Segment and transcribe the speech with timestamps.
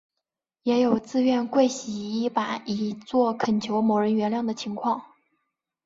[0.63, 1.91] 也有自愿跪洗
[2.23, 5.05] 衣板以作恳求某人原谅的情况。